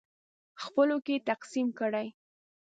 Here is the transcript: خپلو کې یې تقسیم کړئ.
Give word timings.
خپلو 0.63 0.95
کې 1.05 1.13
یې 1.17 1.25
تقسیم 1.29 1.67
کړئ. 1.79 2.07